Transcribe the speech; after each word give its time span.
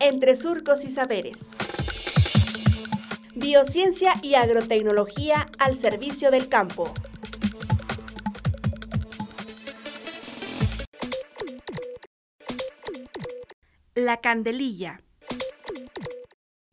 entre 0.00 0.36
surcos 0.36 0.84
y 0.84 0.90
saberes. 0.90 1.48
Biociencia 3.34 4.14
y 4.22 4.34
agrotecnología 4.34 5.48
al 5.58 5.76
servicio 5.76 6.30
del 6.30 6.48
campo. 6.48 6.92
La 13.94 14.20
candelilla. 14.20 15.00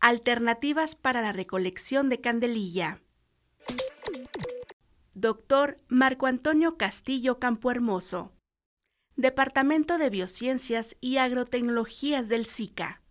Alternativas 0.00 0.94
para 0.94 1.20
la 1.20 1.32
recolección 1.32 2.08
de 2.08 2.20
candelilla. 2.20 3.00
Doctor 5.14 5.80
Marco 5.88 6.26
Antonio 6.26 6.76
Castillo 6.76 7.40
Campohermoso. 7.40 8.32
Departamento 9.16 9.98
de 9.98 10.10
Biociencias 10.10 10.96
y 11.00 11.16
Agrotecnologías 11.16 12.28
del 12.28 12.46
SICA. 12.46 13.02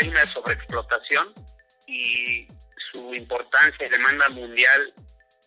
Hay 0.00 0.08
una 0.08 0.24
sobreexplotación 0.24 1.28
y 1.86 2.48
su 2.90 3.14
importancia 3.14 3.86
y 3.86 3.90
demanda 3.90 4.30
mundial 4.30 4.94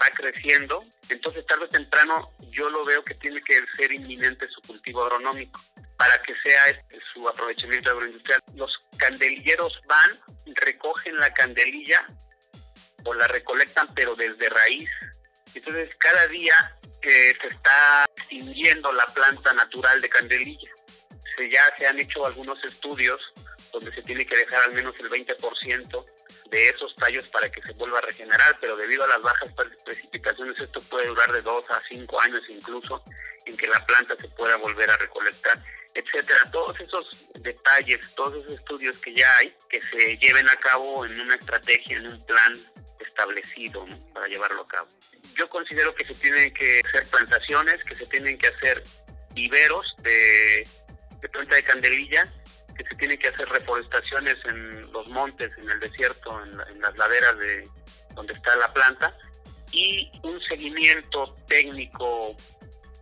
va 0.00 0.08
creciendo, 0.10 0.82
entonces 1.10 1.44
tarde 1.44 1.66
o 1.66 1.68
temprano 1.68 2.30
yo 2.50 2.70
lo 2.70 2.82
veo 2.84 3.04
que 3.04 3.14
tiene 3.14 3.42
que 3.42 3.60
ser 3.76 3.92
inminente 3.92 4.48
su 4.48 4.62
cultivo 4.62 5.04
agronómico 5.04 5.60
para 5.98 6.22
que 6.22 6.32
sea 6.42 6.68
este, 6.68 6.98
su 7.12 7.28
aprovechamiento 7.28 7.90
agroindustrial. 7.90 8.40
Los 8.54 8.72
candelilleros 8.96 9.78
van, 9.86 10.10
recogen 10.54 11.16
la 11.16 11.32
candelilla 11.34 12.06
o 13.04 13.12
la 13.12 13.26
recolectan 13.28 13.86
pero 13.94 14.16
desde 14.16 14.48
raíz. 14.48 14.88
Entonces 15.54 15.90
cada 15.98 16.26
día 16.28 16.74
que 17.02 17.34
se 17.34 17.48
está 17.48 18.06
extinguiendo 18.16 18.92
la 18.92 19.04
planta 19.06 19.52
natural 19.52 20.00
de 20.00 20.08
candelilla. 20.08 20.70
Se, 21.36 21.50
ya 21.50 21.70
se 21.76 21.86
han 21.86 21.98
hecho 21.98 22.24
algunos 22.24 22.62
estudios 22.64 23.20
donde 23.72 23.92
se 23.94 24.02
tiene 24.02 24.26
que 24.26 24.36
dejar 24.36 24.64
al 24.64 24.72
menos 24.72 24.94
el 24.98 25.10
20% 25.10 26.06
de 26.50 26.68
esos 26.68 26.94
tallos 26.94 27.28
para 27.28 27.50
que 27.50 27.62
se 27.62 27.72
vuelva 27.72 27.98
a 27.98 28.02
regenerar, 28.02 28.56
pero 28.60 28.76
debido 28.76 29.04
a 29.04 29.08
las 29.08 29.20
bajas 29.20 29.50
precipitaciones 29.84 30.58
esto 30.60 30.80
puede 30.82 31.06
durar 31.08 31.32
de 31.32 31.42
2 31.42 31.64
a 31.70 31.80
5 31.88 32.20
años 32.20 32.42
incluso 32.48 33.02
en 33.44 33.56
que 33.56 33.66
la 33.66 33.82
planta 33.84 34.14
se 34.16 34.28
pueda 34.28 34.56
volver 34.56 34.90
a 34.90 34.96
recolectar, 34.96 35.62
etcétera. 35.94 36.50
Todos 36.50 36.80
esos 36.80 37.28
detalles, 37.40 38.14
todos 38.14 38.44
esos 38.44 38.58
estudios 38.58 38.98
que 38.98 39.14
ya 39.14 39.36
hay, 39.38 39.54
que 39.68 39.82
se 39.82 40.16
lleven 40.18 40.48
a 40.48 40.56
cabo 40.56 41.04
en 41.04 41.20
una 41.20 41.34
estrategia, 41.34 41.96
en 41.96 42.06
un 42.12 42.26
plan 42.26 42.52
establecido 43.00 43.86
para 44.12 44.26
llevarlo 44.26 44.62
a 44.62 44.66
cabo. 44.66 44.88
Yo 45.36 45.46
considero 45.48 45.94
que 45.94 46.04
se 46.04 46.14
tienen 46.14 46.52
que 46.52 46.80
hacer 46.86 47.06
plantaciones, 47.08 47.82
que 47.84 47.94
se 47.94 48.06
tienen 48.06 48.38
que 48.38 48.48
hacer 48.48 48.82
viveros 49.34 49.94
de, 50.02 50.66
de 51.20 51.28
planta 51.28 51.54
de 51.56 51.62
candelilla 51.62 52.24
que 52.78 52.84
se 52.84 52.94
tienen 52.94 53.18
que 53.18 53.28
hacer 53.28 53.48
reforestaciones 53.48 54.42
en 54.44 54.92
los 54.92 55.08
montes, 55.08 55.52
en 55.58 55.68
el 55.68 55.80
desierto, 55.80 56.40
en, 56.42 56.80
las 56.80 56.96
laderas 56.96 57.36
de 57.38 57.68
donde 58.14 58.32
está 58.32 58.56
la 58.56 58.72
planta 58.72 59.10
y 59.72 60.10
un 60.22 60.40
seguimiento 60.42 61.36
técnico 61.46 62.36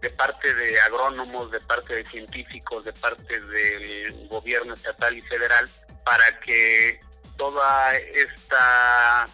de 0.00 0.10
parte 0.10 0.54
de 0.54 0.80
agrónomos, 0.80 1.50
de 1.50 1.60
parte 1.60 1.96
de 1.96 2.04
científicos, 2.04 2.84
de 2.84 2.92
parte 2.92 3.40
del 3.40 4.28
gobierno 4.28 4.74
estatal 4.74 5.16
y 5.16 5.22
federal 5.22 5.68
para 6.04 6.38
que 6.40 7.00
toda 7.36 7.96
esta 7.96 9.24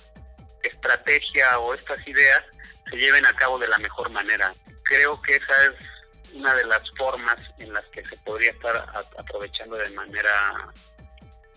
estrategia 0.62 1.58
o 1.58 1.74
estas 1.74 2.06
ideas 2.06 2.42
se 2.88 2.96
lleven 2.96 3.26
a 3.26 3.34
cabo 3.34 3.58
de 3.58 3.68
la 3.68 3.78
mejor 3.78 4.10
manera. 4.10 4.52
Creo 4.84 5.20
que 5.20 5.36
esa 5.36 5.64
es 5.66 5.99
una 6.34 6.54
de 6.54 6.64
las 6.64 6.82
formas 6.96 7.36
en 7.58 7.72
las 7.72 7.84
que 7.86 8.04
se 8.04 8.16
podría 8.18 8.50
estar 8.52 8.76
aprovechando 9.18 9.76
de 9.76 9.90
manera 9.90 10.72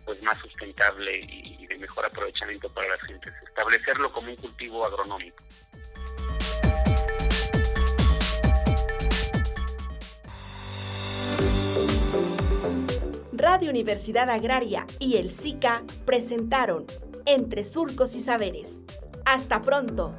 pues 0.06 0.22
más 0.22 0.38
sustentable 0.42 1.20
y 1.22 1.66
de 1.66 1.78
mejor 1.78 2.06
aprovechamiento 2.06 2.70
para 2.74 2.90
las 2.90 3.02
gentes, 3.02 3.34
establecerlo 3.48 4.12
como 4.12 4.30
un 4.30 4.36
cultivo 4.36 4.86
agronómico. 4.86 5.44
Radio 13.46 13.72
Universidad 13.72 14.30
Agraria 14.30 14.88
y 15.00 15.18
el 15.18 15.36
SICA 15.36 15.84
presentaron 16.06 16.86
Entre 17.26 17.66
Surcos 17.66 18.16
y 18.16 18.22
Saberes. 18.22 18.82
Hasta 19.26 19.62
pronto. 19.62 20.14